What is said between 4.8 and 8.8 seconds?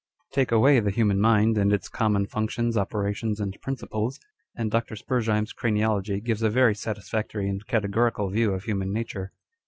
Spurzheim's craniology gives a very satisfactory and categorical view of